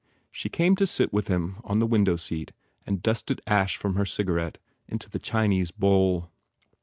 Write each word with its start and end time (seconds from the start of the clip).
She 0.31 0.49
came 0.49 0.75
to 0.77 0.87
sit 0.87 1.13
with 1.13 1.27
him 1.27 1.57
on 1.63 1.77
the 1.77 1.85
window 1.85 2.15
seat 2.15 2.53
and 2.87 3.03
dusted 3.03 3.39
ash 3.45 3.77
from 3.77 3.93
her 3.97 4.05
cigarette 4.07 4.57
into 4.87 5.07
the 5.11 5.19
Chinese 5.19 5.69
bowl. 5.69 6.31